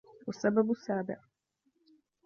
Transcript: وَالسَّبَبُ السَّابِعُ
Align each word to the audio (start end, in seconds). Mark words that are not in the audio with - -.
وَالسَّبَبُ 0.27 0.71
السَّابِعُ 0.71 1.19